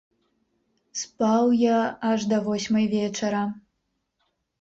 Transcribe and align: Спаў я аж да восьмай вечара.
Спаў 1.01 1.45
я 1.63 1.77
аж 2.11 2.19
да 2.31 2.37
восьмай 2.47 2.85
вечара. 2.95 3.43